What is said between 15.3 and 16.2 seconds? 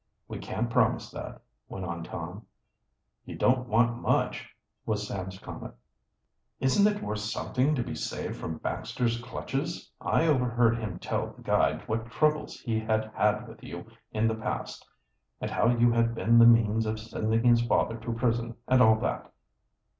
and how you had